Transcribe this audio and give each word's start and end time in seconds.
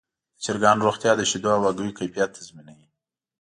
د 0.35 0.37
چرګانو 0.45 0.85
روغتیا 0.87 1.11
د 1.17 1.21
شیدو 1.29 1.49
او 1.55 1.61
هګیو 1.67 1.95
کیفیت 1.99 2.29
تضمینوي. 2.37 2.87